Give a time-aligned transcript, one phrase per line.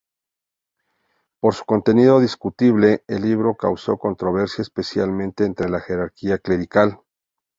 [1.39, 7.01] Por su contenido discutible, el libro causó controversia, especialmente entre la jerarquía clerical.